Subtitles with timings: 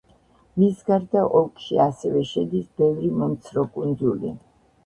[0.61, 4.35] მის გარდა ოლქში ასევე შედის ბევრი მომცრო კუნძული.